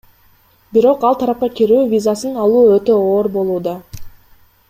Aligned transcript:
Бирок 0.77 1.03
ал 1.09 1.17
тарапка 1.23 1.49
кирүү 1.59 1.83
визасын 1.91 2.41
алуу 2.47 2.65
өтө 2.79 2.97
оор 3.03 3.31
болууда. 3.39 3.77